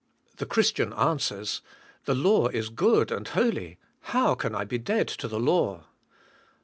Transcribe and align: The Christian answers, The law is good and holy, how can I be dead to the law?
The 0.37 0.47
Christian 0.47 0.93
answers, 0.93 1.61
The 2.05 2.15
law 2.15 2.47
is 2.47 2.69
good 2.69 3.11
and 3.11 3.27
holy, 3.27 3.77
how 3.99 4.33
can 4.33 4.55
I 4.55 4.63
be 4.63 4.79
dead 4.79 5.07
to 5.09 5.27
the 5.27 5.39
law? 5.39 5.83